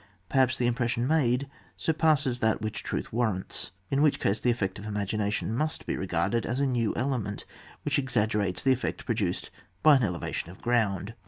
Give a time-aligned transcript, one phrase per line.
[0.29, 1.47] Perhaps the impression made
[1.77, 5.95] surpasses that which the truth warrants, in which case the effect of imagination must be
[5.95, 7.45] regarded as a new element,
[7.85, 9.51] which exaggerates the effect produced
[9.83, 11.13] by an elevation of ground.